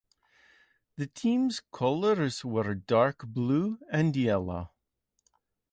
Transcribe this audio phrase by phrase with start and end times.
[0.97, 4.71] The team's colors were dark blue and yellow.